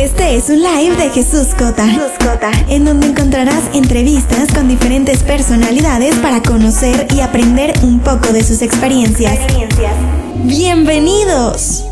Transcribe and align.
Este 0.00 0.34
es 0.34 0.48
un 0.48 0.62
live 0.62 0.96
de 0.96 1.10
Jesús 1.10 1.48
Cota, 1.54 1.84
en 2.70 2.86
donde 2.86 3.08
encontrarás 3.08 3.64
entrevistas 3.74 4.50
con 4.54 4.66
diferentes 4.66 5.22
personalidades 5.22 6.14
para 6.20 6.40
conocer 6.40 7.06
y 7.14 7.20
aprender 7.20 7.74
un 7.82 8.00
poco 8.00 8.32
de 8.32 8.42
sus 8.42 8.62
experiencias. 8.62 9.38
Bienvenidos. 10.44 11.89